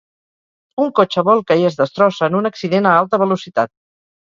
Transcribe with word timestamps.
Un 0.85 0.89
cotxe 0.99 1.23
volca 1.27 1.59
i 1.61 1.67
es 1.69 1.77
destrossa 1.83 2.31
en 2.31 2.41
un 2.41 2.51
accident 2.53 2.91
a 2.95 2.97
alta 3.05 3.23
velocitat. 3.27 3.75